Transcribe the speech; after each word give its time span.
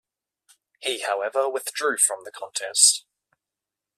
He, 0.79 1.01
however, 1.01 1.47
withdrew 1.47 1.97
from 1.99 2.23
the 2.23 2.31
contest. 2.31 3.05